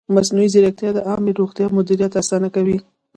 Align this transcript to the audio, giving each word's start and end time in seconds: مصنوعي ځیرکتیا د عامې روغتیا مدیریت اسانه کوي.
مصنوعي 0.15 0.47
ځیرکتیا 0.53 0.89
د 0.93 0.99
عامې 1.09 1.31
روغتیا 1.39 1.65
مدیریت 1.77 2.13
اسانه 2.21 2.49
کوي. 2.55 2.77